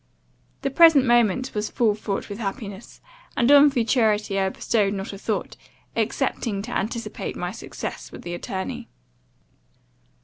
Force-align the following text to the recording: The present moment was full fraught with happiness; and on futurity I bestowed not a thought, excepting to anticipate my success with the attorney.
The 0.63 0.71
present 0.71 1.05
moment 1.05 1.53
was 1.53 1.69
full 1.69 1.93
fraught 1.93 2.27
with 2.27 2.39
happiness; 2.39 3.01
and 3.37 3.51
on 3.51 3.69
futurity 3.69 4.39
I 4.39 4.49
bestowed 4.49 4.95
not 4.95 5.13
a 5.13 5.17
thought, 5.19 5.55
excepting 5.95 6.63
to 6.63 6.75
anticipate 6.75 7.35
my 7.35 7.51
success 7.51 8.11
with 8.11 8.23
the 8.23 8.33
attorney. 8.33 8.89